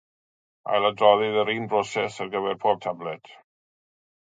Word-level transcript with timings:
Ailadroddir 0.77 1.37
yr 1.43 1.53
un 1.55 1.69
broses 1.75 2.19
ar 2.25 2.35
gyfer 2.37 2.59
pob 2.67 2.85
tabled. 2.91 3.35